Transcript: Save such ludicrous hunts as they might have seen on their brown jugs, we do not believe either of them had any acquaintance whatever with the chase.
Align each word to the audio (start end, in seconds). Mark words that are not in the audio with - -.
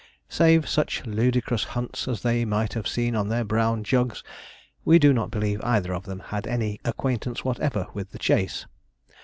Save 0.29 0.67
such 0.67 1.05
ludicrous 1.05 1.63
hunts 1.77 2.07
as 2.07 2.23
they 2.23 2.43
might 2.43 2.73
have 2.73 2.87
seen 2.87 3.15
on 3.15 3.29
their 3.29 3.43
brown 3.43 3.83
jugs, 3.83 4.23
we 4.83 4.97
do 4.97 5.13
not 5.13 5.29
believe 5.29 5.61
either 5.63 5.93
of 5.93 6.05
them 6.05 6.21
had 6.33 6.47
any 6.47 6.79
acquaintance 6.83 7.45
whatever 7.45 7.85
with 7.93 8.09
the 8.11 8.17
chase. 8.17 8.65